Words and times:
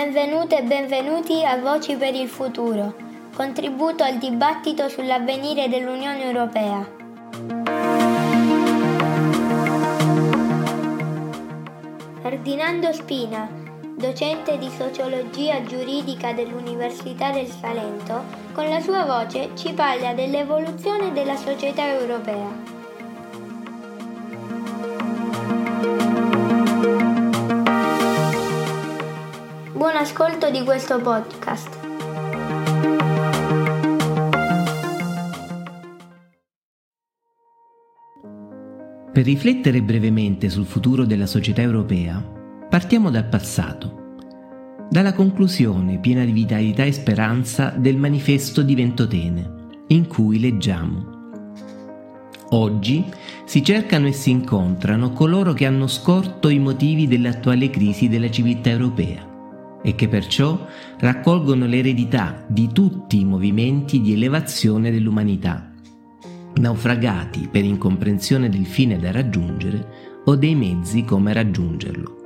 Benvenute 0.00 0.58
e 0.58 0.62
benvenuti 0.62 1.44
a 1.44 1.58
Voci 1.58 1.96
per 1.96 2.14
il 2.14 2.28
Futuro, 2.28 2.94
contributo 3.34 4.04
al 4.04 4.18
dibattito 4.18 4.88
sull'avvenire 4.88 5.68
dell'Unione 5.68 6.22
Europea. 6.22 6.88
Ferdinando 12.22 12.92
Spina, 12.92 13.50
docente 13.96 14.56
di 14.56 14.70
sociologia 14.70 15.64
giuridica 15.64 16.32
dell'Università 16.32 17.32
del 17.32 17.48
Salento, 17.48 18.22
con 18.52 18.68
la 18.68 18.78
sua 18.78 19.04
voce 19.04 19.50
ci 19.56 19.72
parla 19.72 20.14
dell'evoluzione 20.14 21.12
della 21.12 21.34
società 21.34 21.88
europea. 21.88 22.77
Buon 29.78 29.94
ascolto 29.94 30.50
di 30.50 30.64
questo 30.64 31.00
podcast. 31.00 31.78
Per 39.12 39.24
riflettere 39.24 39.80
brevemente 39.80 40.50
sul 40.50 40.66
futuro 40.66 41.04
della 41.04 41.26
società 41.26 41.62
europea, 41.62 42.20
partiamo 42.68 43.08
dal 43.08 43.28
passato, 43.28 44.16
dalla 44.90 45.12
conclusione 45.12 46.00
piena 46.00 46.24
di 46.24 46.32
vitalità 46.32 46.82
e 46.82 46.90
speranza 46.90 47.68
del 47.68 47.98
manifesto 47.98 48.62
di 48.62 48.74
Ventotene, 48.74 49.84
in 49.86 50.08
cui 50.08 50.40
leggiamo 50.40 51.16
Oggi 52.50 53.04
si 53.44 53.62
cercano 53.62 54.08
e 54.08 54.12
si 54.12 54.30
incontrano 54.30 55.12
coloro 55.12 55.52
che 55.52 55.66
hanno 55.66 55.86
scorto 55.86 56.48
i 56.48 56.58
motivi 56.58 57.06
dell'attuale 57.06 57.70
crisi 57.70 58.08
della 58.08 58.28
civiltà 58.28 58.70
europea 58.70 59.27
e 59.82 59.94
che 59.94 60.08
perciò 60.08 60.66
raccolgono 60.98 61.66
l'eredità 61.66 62.44
di 62.48 62.70
tutti 62.72 63.20
i 63.20 63.24
movimenti 63.24 64.00
di 64.00 64.12
elevazione 64.12 64.90
dell'umanità, 64.90 65.72
naufragati 66.54 67.48
per 67.50 67.64
incomprensione 67.64 68.48
del 68.48 68.66
fine 68.66 68.98
da 68.98 69.12
raggiungere 69.12 70.20
o 70.24 70.36
dei 70.36 70.54
mezzi 70.54 71.04
come 71.04 71.32
raggiungerlo. 71.32 72.16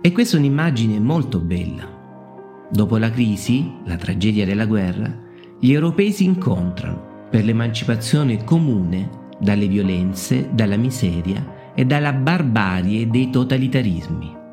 E 0.00 0.12
questa 0.12 0.36
è 0.36 0.38
un'immagine 0.38 1.00
molto 1.00 1.40
bella. 1.40 2.68
Dopo 2.70 2.96
la 2.96 3.10
crisi, 3.10 3.72
la 3.84 3.96
tragedia 3.96 4.44
della 4.44 4.66
guerra, 4.66 5.24
gli 5.58 5.72
europei 5.72 6.12
si 6.12 6.24
incontrano 6.24 7.28
per 7.30 7.44
l'emancipazione 7.44 8.44
comune 8.44 9.24
dalle 9.40 9.66
violenze, 9.66 10.50
dalla 10.52 10.76
miseria 10.76 11.72
e 11.74 11.84
dalla 11.84 12.12
barbarie 12.12 13.08
dei 13.08 13.30
totalitarismi. 13.30 14.44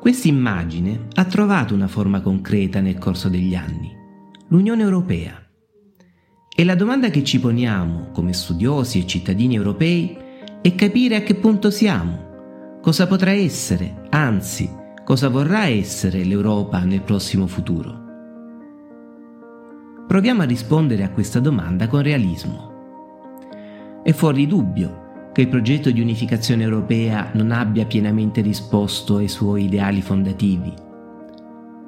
Questa 0.00 0.28
immagine 0.28 1.08
ha 1.16 1.26
trovato 1.26 1.74
una 1.74 1.86
forma 1.86 2.22
concreta 2.22 2.80
nel 2.80 2.96
corso 2.96 3.28
degli 3.28 3.54
anni, 3.54 3.94
l'Unione 4.48 4.82
Europea. 4.82 5.38
E 6.56 6.64
la 6.64 6.74
domanda 6.74 7.10
che 7.10 7.22
ci 7.22 7.38
poniamo 7.38 8.08
come 8.10 8.32
studiosi 8.32 9.00
e 9.00 9.06
cittadini 9.06 9.56
europei 9.56 10.16
è 10.62 10.74
capire 10.74 11.16
a 11.16 11.20
che 11.20 11.34
punto 11.34 11.70
siamo, 11.70 12.78
cosa 12.80 13.06
potrà 13.06 13.32
essere, 13.32 14.06
anzi, 14.08 14.70
cosa 15.04 15.28
vorrà 15.28 15.66
essere 15.66 16.24
l'Europa 16.24 16.82
nel 16.84 17.02
prossimo 17.02 17.46
futuro. 17.46 17.98
Proviamo 20.08 20.40
a 20.40 20.46
rispondere 20.46 21.02
a 21.02 21.10
questa 21.10 21.40
domanda 21.40 21.88
con 21.88 22.00
realismo. 22.00 22.68
È 24.02 24.12
fuori 24.12 24.46
dubbio 24.46 24.99
che 25.40 25.46
il 25.46 25.52
progetto 25.52 25.90
di 25.90 26.02
unificazione 26.02 26.64
europea 26.64 27.30
non 27.32 27.50
abbia 27.50 27.86
pienamente 27.86 28.42
risposto 28.42 29.16
ai 29.16 29.28
suoi 29.28 29.64
ideali 29.64 30.02
fondativi, 30.02 30.70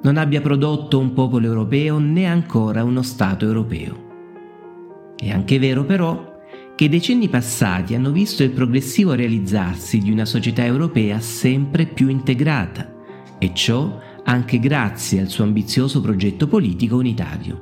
non 0.01 0.17
abbia 0.17 0.41
prodotto 0.41 0.97
un 0.97 1.13
popolo 1.13 1.45
europeo 1.45 1.99
né 1.99 2.25
ancora 2.25 2.83
uno 2.83 3.03
Stato 3.03 3.45
europeo. 3.45 5.13
È 5.15 5.29
anche 5.29 5.59
vero 5.59 5.85
però 5.85 6.41
che 6.75 6.85
i 6.85 6.89
decenni 6.89 7.29
passati 7.29 7.93
hanno 7.93 8.09
visto 8.09 8.41
il 8.41 8.49
progressivo 8.49 9.13
realizzarsi 9.13 9.99
di 9.99 10.09
una 10.09 10.25
società 10.25 10.65
europea 10.65 11.19
sempre 11.19 11.85
più 11.85 12.07
integrata, 12.07 12.91
e 13.37 13.51
ciò 13.53 13.99
anche 14.23 14.57
grazie 14.57 15.21
al 15.21 15.27
suo 15.27 15.43
ambizioso 15.43 16.01
progetto 16.01 16.47
politico 16.47 16.95
unitario. 16.95 17.59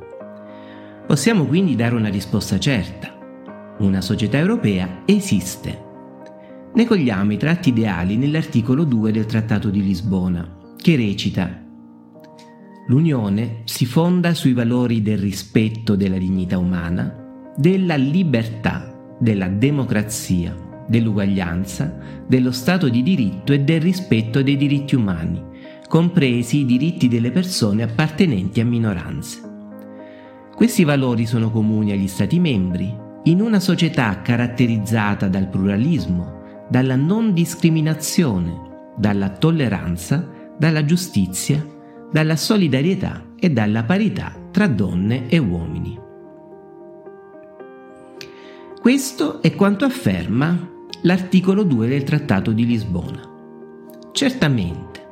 Possiamo 1.05 1.43
quindi 1.43 1.75
dare 1.75 1.95
una 1.95 2.07
risposta 2.07 2.57
certa 2.57 3.10
una 3.81 4.01
società 4.01 4.37
europea 4.37 5.01
esiste. 5.05 5.89
Ne 6.73 6.85
cogliamo 6.85 7.33
i 7.33 7.37
tratti 7.37 7.69
ideali 7.69 8.15
nell'articolo 8.15 8.83
2 8.83 9.11
del 9.11 9.25
Trattato 9.25 9.69
di 9.69 9.83
Lisbona, 9.83 10.57
che 10.77 10.95
recita 10.95 11.59
L'Unione 12.87 13.61
si 13.65 13.85
fonda 13.85 14.33
sui 14.33 14.53
valori 14.53 15.01
del 15.01 15.17
rispetto 15.17 15.95
della 15.95 16.17
dignità 16.17 16.57
umana, 16.57 17.51
della 17.55 17.95
libertà, 17.95 19.15
della 19.19 19.47
democrazia, 19.47 20.55
dell'uguaglianza, 20.87 22.23
dello 22.27 22.51
Stato 22.51 22.89
di 22.89 23.03
diritto 23.03 23.53
e 23.53 23.59
del 23.59 23.81
rispetto 23.81 24.41
dei 24.41 24.57
diritti 24.57 24.95
umani, 24.95 25.41
compresi 25.87 26.59
i 26.59 26.65
diritti 26.65 27.07
delle 27.07 27.31
persone 27.31 27.83
appartenenti 27.83 28.59
a 28.59 28.65
minoranze. 28.65 29.41
Questi 30.55 30.83
valori 30.83 31.25
sono 31.25 31.51
comuni 31.51 31.91
agli 31.91 32.07
Stati 32.07 32.39
membri 32.39 33.09
in 33.23 33.41
una 33.41 33.59
società 33.59 34.21
caratterizzata 34.21 35.27
dal 35.27 35.47
pluralismo, 35.47 36.65
dalla 36.69 36.95
non 36.95 37.33
discriminazione, 37.33 38.93
dalla 38.97 39.29
tolleranza, 39.29 40.27
dalla 40.57 40.83
giustizia, 40.85 41.63
dalla 42.11 42.35
solidarietà 42.35 43.25
e 43.39 43.51
dalla 43.51 43.83
parità 43.83 44.33
tra 44.51 44.67
donne 44.67 45.27
e 45.29 45.37
uomini. 45.37 45.99
Questo 48.81 49.41
è 49.41 49.53
quanto 49.53 49.85
afferma 49.85 50.69
l'articolo 51.03 51.63
2 51.63 51.87
del 51.87 52.03
Trattato 52.03 52.51
di 52.51 52.65
Lisbona. 52.65 53.21
Certamente, 54.11 55.07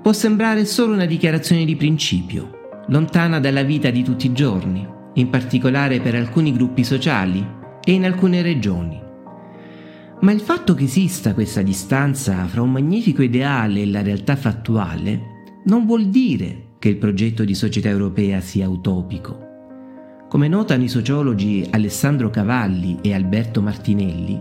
può 0.00 0.12
sembrare 0.12 0.64
solo 0.64 0.94
una 0.94 1.04
dichiarazione 1.04 1.64
di 1.64 1.76
principio, 1.76 2.82
lontana 2.88 3.40
dalla 3.40 3.62
vita 3.62 3.90
di 3.90 4.02
tutti 4.02 4.26
i 4.26 4.32
giorni, 4.32 4.86
in 5.14 5.30
particolare 5.30 6.00
per 6.00 6.14
alcuni 6.14 6.52
gruppi 6.52 6.84
sociali 6.84 7.46
e 7.82 7.92
in 7.92 8.04
alcune 8.04 8.42
regioni. 8.42 9.00
Ma 10.20 10.32
il 10.32 10.40
fatto 10.40 10.74
che 10.74 10.84
esista 10.84 11.34
questa 11.34 11.62
distanza 11.62 12.46
fra 12.46 12.62
un 12.62 12.72
magnifico 12.72 13.22
ideale 13.22 13.82
e 13.82 13.86
la 13.86 14.02
realtà 14.02 14.36
fattuale 14.36 15.32
non 15.64 15.86
vuol 15.86 16.06
dire 16.06 16.74
che 16.78 16.88
il 16.88 16.96
progetto 16.96 17.44
di 17.44 17.54
società 17.54 17.88
europea 17.88 18.40
sia 18.40 18.68
utopico. 18.68 19.38
Come 20.28 20.48
notano 20.48 20.82
i 20.82 20.88
sociologi 20.88 21.66
Alessandro 21.70 22.28
Cavalli 22.30 22.98
e 23.00 23.14
Alberto 23.14 23.62
Martinelli, 23.62 24.40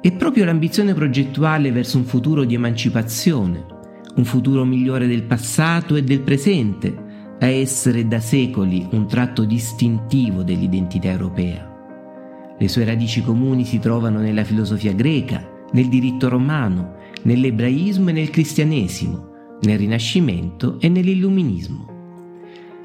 è 0.00 0.12
proprio 0.12 0.44
l'ambizione 0.44 0.94
progettuale 0.94 1.72
verso 1.72 1.98
un 1.98 2.04
futuro 2.04 2.44
di 2.44 2.54
emancipazione, 2.54 3.64
un 4.14 4.24
futuro 4.24 4.64
migliore 4.64 5.06
del 5.06 5.24
passato 5.24 5.96
e 5.96 6.02
del 6.02 6.20
presente, 6.20 7.05
a 7.38 7.46
essere 7.46 8.06
da 8.08 8.20
secoli 8.20 8.86
un 8.92 9.06
tratto 9.06 9.44
distintivo 9.44 10.42
dell'identità 10.42 11.10
europea. 11.10 11.74
Le 12.58 12.68
sue 12.68 12.84
radici 12.84 13.22
comuni 13.22 13.64
si 13.64 13.78
trovano 13.78 14.20
nella 14.20 14.44
filosofia 14.44 14.92
greca, 14.92 15.46
nel 15.72 15.88
diritto 15.88 16.28
romano, 16.28 16.94
nell'ebraismo 17.22 18.08
e 18.10 18.12
nel 18.12 18.30
cristianesimo, 18.30 19.58
nel 19.62 19.78
Rinascimento 19.78 20.78
e 20.80 20.88
nell'Illuminismo. 20.88 21.94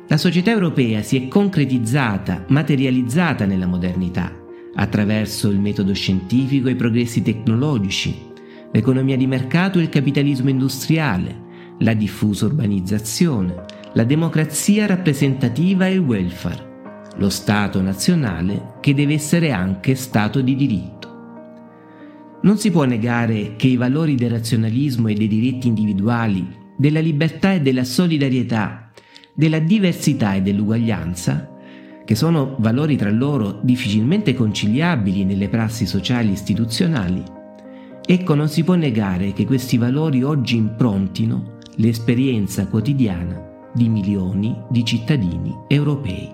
La 0.08 0.18
società 0.18 0.52
europea 0.52 1.02
si 1.04 1.16
è 1.16 1.28
concretizzata, 1.30 2.44
materializzata 2.50 3.46
nella 3.46 3.68
modernità, 3.68 4.38
attraverso 4.76 5.50
il 5.50 5.60
metodo 5.60 5.94
scientifico 5.94 6.68
e 6.68 6.72
i 6.72 6.76
progressi 6.76 7.22
tecnologici, 7.22 8.30
l'economia 8.74 9.16
di 9.16 9.28
mercato 9.28 9.80
e 9.80 9.84
il 9.84 9.90
capitalismo 9.90 10.50
industriale, 10.50 11.50
la 11.80 11.94
diffusa 11.94 12.46
urbanizzazione, 12.46 13.80
la 13.94 14.06
democrazia 14.06 14.86
rappresentativa 14.86 15.86
e 15.86 15.94
il 15.94 16.00
welfare, 16.00 17.10
lo 17.18 17.30
Stato 17.30 17.82
nazionale 17.82 18.76
che 18.80 18.94
deve 18.94 19.16
essere 19.16 19.52
anche 19.52 19.96
Stato 19.96 20.40
di 20.40 20.56
diritto. 20.56 21.10
Non 22.44 22.58
si 22.58 22.72
può 22.72 22.86
negare 22.86 23.56
che 23.58 23.68
i 23.68 23.76
valori 23.76 24.16
del 24.16 24.30
razionalismo 24.30 25.10
e 25.10 25.14
dei 25.14 25.28
diritti 25.28 25.68
individuali, 25.68 26.48
della 26.78 27.02
libertà 27.02 27.52
e 27.52 27.60
della 27.60 27.84
solidarietà, 27.84 28.92
della 29.34 29.60
diversità 29.60 30.36
e 30.36 30.42
dell'uguaglianza, 30.42 31.50
che 32.06 32.16
sono 32.16 32.56
valori 32.60 32.96
tra 32.96 33.12
loro 33.12 33.60
difficilmente 33.62 34.34
conciliabili 34.34 35.26
nelle 35.26 35.50
prassi 35.50 35.86
sociali 35.86 36.32
istituzionali, 36.32 37.22
ecco 38.06 38.36
non 38.36 38.48
si 38.48 38.64
può 38.64 38.76
negare 38.76 39.34
che 39.34 39.46
questi 39.46 39.78
valori 39.78 40.24
oggi 40.24 40.56
improntino 40.56 41.58
l'esperienza 41.76 42.66
quotidiana 42.68 43.50
di 43.74 43.90
milioni 43.90 44.56
di 44.70 44.84
cittadini 44.84 45.56
europei. 45.68 46.34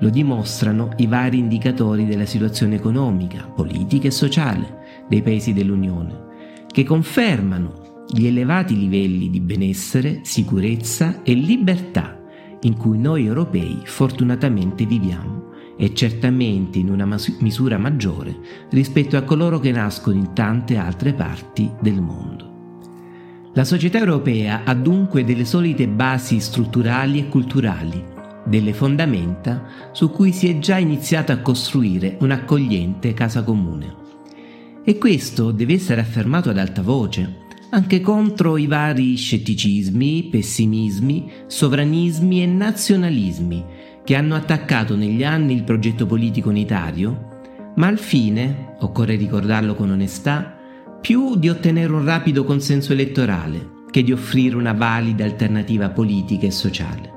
Lo 0.00 0.10
dimostrano 0.10 0.90
i 0.96 1.06
vari 1.06 1.38
indicatori 1.38 2.04
della 2.04 2.26
situazione 2.26 2.74
economica, 2.74 3.44
politica 3.44 4.08
e 4.08 4.10
sociale 4.10 5.04
dei 5.08 5.22
paesi 5.22 5.52
dell'Unione, 5.52 6.66
che 6.66 6.84
confermano 6.84 8.04
gli 8.08 8.26
elevati 8.26 8.76
livelli 8.76 9.30
di 9.30 9.40
benessere, 9.40 10.20
sicurezza 10.22 11.22
e 11.22 11.32
libertà 11.34 12.20
in 12.62 12.76
cui 12.76 12.98
noi 12.98 13.26
europei 13.26 13.80
fortunatamente 13.84 14.84
viviamo 14.84 15.52
e 15.76 15.94
certamente 15.94 16.78
in 16.78 16.90
una 16.90 17.08
misura 17.40 17.78
maggiore 17.78 18.36
rispetto 18.70 19.16
a 19.16 19.22
coloro 19.22 19.58
che 19.58 19.72
nascono 19.72 20.16
in 20.16 20.32
tante 20.32 20.76
altre 20.76 21.14
parti 21.14 21.70
del 21.80 22.00
mondo. 22.00 22.53
La 23.56 23.62
società 23.62 23.98
europea 23.98 24.62
ha 24.64 24.74
dunque 24.74 25.24
delle 25.24 25.44
solite 25.44 25.86
basi 25.86 26.40
strutturali 26.40 27.20
e 27.20 27.28
culturali, 27.28 28.04
delle 28.44 28.72
fondamenta 28.72 29.68
su 29.92 30.10
cui 30.10 30.32
si 30.32 30.48
è 30.48 30.58
già 30.58 30.76
iniziato 30.76 31.30
a 31.30 31.38
costruire 31.38 32.16
un'accogliente 32.18 33.14
casa 33.14 33.44
comune. 33.44 33.94
E 34.84 34.98
questo 34.98 35.52
deve 35.52 35.74
essere 35.74 36.00
affermato 36.00 36.50
ad 36.50 36.58
alta 36.58 36.82
voce, 36.82 37.42
anche 37.70 38.00
contro 38.00 38.56
i 38.56 38.66
vari 38.66 39.14
scetticismi, 39.14 40.24
pessimismi, 40.24 41.30
sovranismi 41.46 42.42
e 42.42 42.46
nazionalismi 42.46 43.64
che 44.02 44.16
hanno 44.16 44.34
attaccato 44.34 44.96
negli 44.96 45.22
anni 45.22 45.54
il 45.54 45.62
progetto 45.62 46.06
politico 46.06 46.48
unitario, 46.48 47.28
ma 47.76 47.86
al 47.86 47.98
fine, 47.98 48.74
occorre 48.80 49.14
ricordarlo 49.14 49.76
con 49.76 49.90
onestà, 49.90 50.53
più 51.04 51.36
di 51.36 51.50
ottenere 51.50 51.92
un 51.92 52.02
rapido 52.02 52.44
consenso 52.44 52.94
elettorale 52.94 53.82
che 53.90 54.02
di 54.02 54.10
offrire 54.10 54.56
una 54.56 54.72
valida 54.72 55.22
alternativa 55.22 55.90
politica 55.90 56.46
e 56.46 56.50
sociale. 56.50 57.12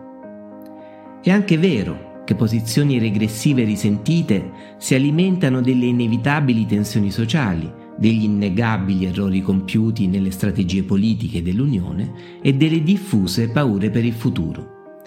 È 1.23 1.31
anche 1.31 1.57
vero 1.57 2.23
che 2.25 2.35
posizioni 2.35 2.99
regressive 2.99 3.63
risentite 3.63 4.51
si 4.77 4.93
alimentano 4.93 5.61
delle 5.61 5.85
inevitabili 5.85 6.65
tensioni 6.65 7.11
sociali, 7.11 7.71
degli 7.97 8.23
innegabili 8.23 9.05
errori 9.05 9.39
compiuti 9.39 10.07
nelle 10.07 10.31
strategie 10.31 10.83
politiche 10.83 11.41
dell'Unione 11.41 12.39
e 12.41 12.55
delle 12.55 12.83
diffuse 12.83 13.47
paure 13.51 13.89
per 13.89 14.03
il 14.03 14.13
futuro. 14.13 14.99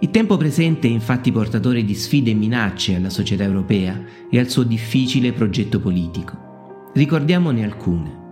Il 0.00 0.10
tempo 0.10 0.36
presente 0.36 0.88
è 0.88 0.90
infatti 0.90 1.30
portatore 1.30 1.84
di 1.84 1.94
sfide 1.94 2.32
e 2.32 2.34
minacce 2.34 2.96
alla 2.96 3.10
società 3.10 3.44
europea 3.44 4.02
e 4.28 4.40
al 4.40 4.48
suo 4.48 4.64
difficile 4.64 5.32
progetto 5.32 5.78
politico. 5.78 6.90
Ricordiamone 6.94 7.62
alcune. 7.62 8.22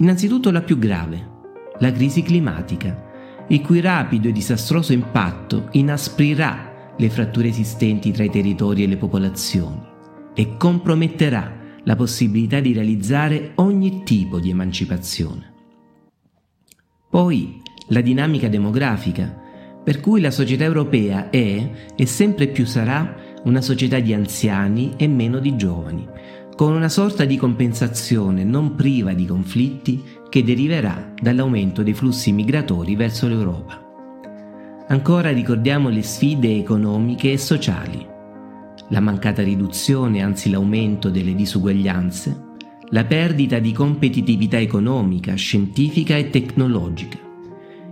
Innanzitutto 0.00 0.50
la 0.50 0.62
più 0.62 0.78
grave, 0.78 1.28
la 1.78 1.92
crisi 1.92 2.22
climatica, 2.22 3.44
il 3.48 3.60
cui 3.60 3.80
rapido 3.80 4.28
e 4.28 4.32
disastroso 4.32 4.94
impatto 4.94 5.68
inasprirà 5.72 6.94
le 6.96 7.10
fratture 7.10 7.48
esistenti 7.48 8.10
tra 8.10 8.24
i 8.24 8.30
territori 8.30 8.82
e 8.82 8.86
le 8.86 8.96
popolazioni 8.96 9.78
e 10.34 10.56
comprometterà 10.56 11.52
la 11.84 11.96
possibilità 11.96 12.60
di 12.60 12.72
realizzare 12.72 13.52
ogni 13.56 14.02
tipo 14.02 14.38
di 14.38 14.48
emancipazione. 14.48 15.52
Poi 17.10 17.60
la 17.88 18.00
dinamica 18.00 18.48
demografica, 18.48 19.38
per 19.84 20.00
cui 20.00 20.22
la 20.22 20.30
società 20.30 20.64
europea 20.64 21.28
è 21.28 21.70
e 21.94 22.06
sempre 22.06 22.46
più 22.46 22.64
sarà 22.64 23.16
una 23.44 23.60
società 23.60 23.98
di 23.98 24.14
anziani 24.14 24.94
e 24.96 25.06
meno 25.08 25.40
di 25.40 25.56
giovani, 25.56 26.08
con 26.60 26.74
una 26.74 26.90
sorta 26.90 27.24
di 27.24 27.38
compensazione 27.38 28.44
non 28.44 28.74
priva 28.74 29.14
di 29.14 29.24
conflitti 29.24 30.04
che 30.28 30.44
deriverà 30.44 31.14
dall'aumento 31.18 31.82
dei 31.82 31.94
flussi 31.94 32.32
migratori 32.32 32.96
verso 32.96 33.26
l'Europa. 33.28 33.82
Ancora 34.88 35.30
ricordiamo 35.30 35.88
le 35.88 36.02
sfide 36.02 36.54
economiche 36.54 37.32
e 37.32 37.38
sociali, 37.38 38.06
la 38.90 39.00
mancata 39.00 39.42
riduzione, 39.42 40.22
anzi 40.22 40.50
l'aumento 40.50 41.08
delle 41.08 41.34
disuguaglianze, 41.34 42.42
la 42.90 43.04
perdita 43.06 43.58
di 43.58 43.72
competitività 43.72 44.58
economica, 44.58 45.32
scientifica 45.36 46.14
e 46.18 46.28
tecnologica, 46.28 47.16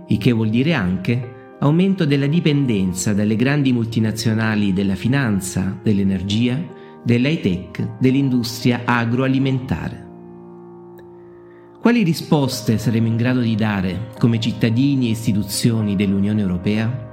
il 0.09 0.17
che 0.19 0.31
vuol 0.31 0.49
dire 0.49 0.73
anche 0.73 1.55
aumento 1.61 2.05
della 2.05 2.27
dipendenza 2.27 3.15
dalle 3.15 3.35
grandi 3.35 3.73
multinazionali 3.73 4.73
della 4.73 4.93
finanza, 4.93 5.75
dell'energia, 5.81 6.77
dell'high 7.03 7.41
tech, 7.41 7.97
dell'industria 7.99 8.81
agroalimentare. 8.85 10.07
Quali 11.79 12.03
risposte 12.03 12.77
saremo 12.77 13.07
in 13.07 13.15
grado 13.15 13.39
di 13.39 13.55
dare 13.55 14.09
come 14.19 14.39
cittadini 14.39 15.07
e 15.07 15.11
istituzioni 15.11 15.95
dell'Unione 15.95 16.41
Europea? 16.41 17.07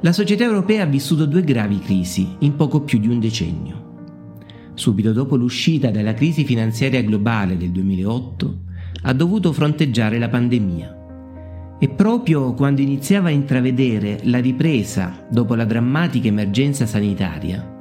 La 0.00 0.12
società 0.12 0.44
europea 0.44 0.82
ha 0.82 0.86
vissuto 0.86 1.24
due 1.24 1.42
gravi 1.42 1.78
crisi 1.78 2.36
in 2.40 2.56
poco 2.56 2.82
più 2.82 2.98
di 2.98 3.08
un 3.08 3.20
decennio. 3.20 3.86
Subito 4.74 5.12
dopo 5.12 5.36
l'uscita 5.36 5.90
dalla 5.90 6.14
crisi 6.14 6.44
finanziaria 6.44 7.02
globale 7.02 7.56
del 7.56 7.70
2008, 7.70 8.58
ha 9.02 9.12
dovuto 9.12 9.52
fronteggiare 9.52 10.18
la 10.18 10.28
pandemia 10.28 10.96
e 11.78 11.88
proprio 11.88 12.54
quando 12.54 12.80
iniziava 12.80 13.28
a 13.28 13.32
intravedere 13.32 14.20
la 14.24 14.40
ripresa 14.40 15.26
dopo 15.30 15.54
la 15.54 15.64
drammatica 15.64 16.26
emergenza 16.26 16.86
sanitaria, 16.86 17.77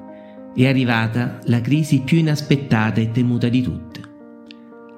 è 0.63 0.69
arrivata 0.69 1.39
la 1.43 1.61
crisi 1.61 2.01
più 2.01 2.17
inaspettata 2.17 2.99
e 2.99 3.11
temuta 3.11 3.47
di 3.47 3.61
tutte. 3.61 4.01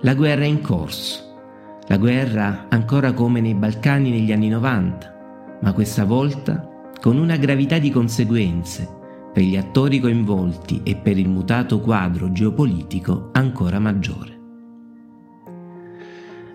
La 0.02 0.16
guerra 0.16 0.44
è 0.44 0.48
in 0.48 0.62
corso. 0.62 1.82
La 1.88 1.98
guerra 1.98 2.68
ancora 2.70 3.12
come 3.12 3.42
nei 3.42 3.56
Balcani 3.56 4.10
negli 4.10 4.32
anni 4.32 4.48
90, 4.48 5.58
ma 5.62 5.74
questa 5.74 6.06
volta 6.06 6.66
con 7.02 7.18
una 7.18 7.36
gravità 7.36 7.78
di 7.78 7.92
conseguenze 7.92 8.88
per 9.34 9.44
gli 9.44 9.58
attori 9.58 10.00
coinvolti 10.00 10.80
e 10.84 10.96
per 10.96 11.18
il 11.18 11.28
mutato 11.28 11.82
quadro 11.82 12.32
geopolitico 12.32 13.30
ancora 13.34 13.80
maggiore. 13.80 14.38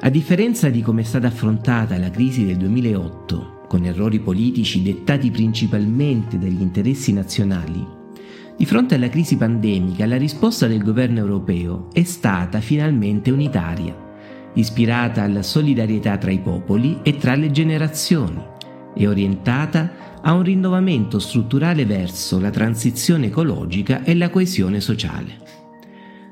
A 0.00 0.08
differenza 0.08 0.70
di 0.70 0.80
come 0.80 1.02
è 1.02 1.04
stata 1.04 1.26
affrontata 1.26 1.98
la 1.98 2.10
crisi 2.10 2.46
del 2.46 2.56
2008, 2.56 3.64
con 3.68 3.84
errori 3.84 4.20
politici 4.20 4.82
dettati 4.82 5.30
principalmente 5.30 6.38
dagli 6.38 6.60
interessi 6.60 7.12
nazionali, 7.12 8.02
di 8.56 8.66
fronte 8.66 8.94
alla 8.94 9.08
crisi 9.08 9.36
pandemica 9.36 10.06
la 10.06 10.16
risposta 10.16 10.66
del 10.66 10.82
governo 10.82 11.18
europeo 11.18 11.88
è 11.92 12.04
stata 12.04 12.60
finalmente 12.60 13.30
unitaria, 13.30 13.96
ispirata 14.54 15.22
alla 15.22 15.42
solidarietà 15.42 16.16
tra 16.18 16.30
i 16.30 16.38
popoli 16.38 17.00
e 17.02 17.16
tra 17.16 17.34
le 17.34 17.50
generazioni 17.50 18.40
e 18.94 19.08
orientata 19.08 20.20
a 20.22 20.32
un 20.32 20.42
rinnovamento 20.42 21.18
strutturale 21.18 21.84
verso 21.84 22.38
la 22.38 22.50
transizione 22.50 23.26
ecologica 23.26 24.04
e 24.04 24.14
la 24.14 24.30
coesione 24.30 24.80
sociale. 24.80 25.42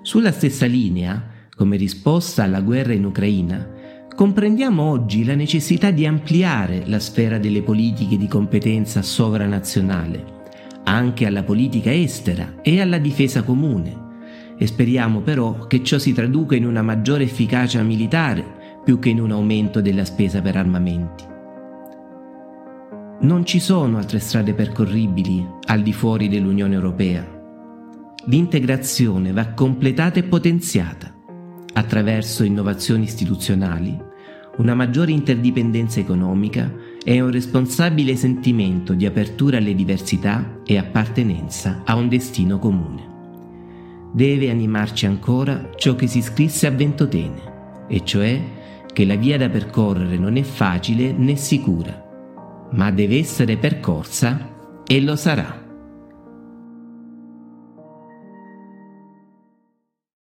Sulla 0.03 0.33
stessa 0.33 0.67
linea, 0.67 1.31
come 1.55 1.77
risposta 1.77 2.45
alla 2.45 2.61
guerra 2.61 2.93
in 2.93 3.05
Ucraina, 3.05 3.69
comprendiamo 4.15 4.83
oggi 4.83 5.25
la 5.25 5.35
necessità 5.35 5.91
di 5.91 6.07
ampliare 6.07 6.85
la 6.87 7.01
sfera 7.01 7.39
delle 7.39 7.63
politiche 7.63 8.17
di 8.17 8.29
competenza 8.29 9.03
sovranazionale, 9.03 10.41
anche 10.85 11.27
alla 11.27 11.43
politica 11.43 11.93
estera 11.93 12.55
e 12.63 12.81
alla 12.81 12.99
difesa 12.99 13.43
comune, 13.43 14.11
e 14.59 14.67
speriamo 14.67 15.21
però 15.21 15.67
che 15.67 15.83
ciò 15.83 15.99
si 15.99 16.13
traduca 16.13 16.55
in 16.55 16.67
una 16.67 16.83
maggiore 16.83 17.25
efficacia 17.25 17.83
militare 17.83 18.81
più 18.85 18.99
che 18.99 19.11
in 19.11 19.21
un 19.21 19.31
aumento 19.31 19.81
della 19.81 20.05
spesa 20.05 20.41
per 20.41 20.57
armamenti. 20.57 21.25
Non 23.21 23.45
ci 23.45 23.61
sono 23.61 23.99
altre 23.99 24.19
strade 24.19 24.53
percorribili 24.53 25.47
al 25.67 25.83
di 25.83 25.93
fuori 25.93 26.29
dell'Unione 26.29 26.75
Europea. 26.75 27.25
L'integrazione 28.27 29.33
va 29.33 29.49
completata 29.49 30.19
e 30.19 30.25
potenziata 30.25 31.15
attraverso 31.75 32.45
innovazioni 32.45 33.05
istituzionali, 33.05 33.97
una 34.59 34.75
maggiore 34.75 35.13
interdipendenza 35.13 36.01
economica 36.01 36.71
e 37.05 37.21
un 37.21 37.31
responsabile 37.31 38.17
sentimento 38.17 38.95
di 38.95 39.07
apertura 39.07 39.59
alle 39.59 39.75
diversità 39.75 40.61
e 40.65 40.79
appartenenza 40.79 41.83
a 41.85 41.97
un 41.97 42.09
destino 42.09 42.59
comune. 42.59 43.11
Deve 44.13 44.51
animarci 44.51 45.07
ancora 45.07 45.71
ciò 45.77 45.95
che 45.95 46.07
si 46.07 46.23
scrisse 46.23 46.67
a 46.67 46.71
Ventotene, 46.71 47.87
e 47.89 48.05
cioè 48.05 48.41
che 48.93 49.05
la 49.05 49.17
via 49.17 49.39
da 49.39 49.49
percorrere 49.49 50.17
non 50.19 50.37
è 50.37 50.43
facile 50.43 51.13
né 51.13 51.37
sicura, 51.37 52.69
ma 52.73 52.91
deve 52.91 53.19
essere 53.19 53.57
percorsa 53.57 54.51
e 54.87 55.01
lo 55.01 55.17
sarà. 55.17 55.62